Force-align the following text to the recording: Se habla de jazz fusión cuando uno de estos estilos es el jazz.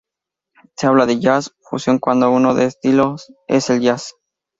Se 0.77 0.87
habla 0.87 1.05
de 1.05 1.19
jazz 1.19 1.53
fusión 1.59 1.99
cuando 1.99 2.31
uno 2.31 2.55
de 2.55 2.65
estos 2.65 2.77
estilos 2.81 3.33
es 3.47 3.69
el 3.69 3.81
jazz. 3.81 4.15